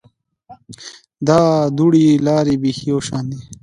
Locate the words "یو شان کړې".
2.91-3.43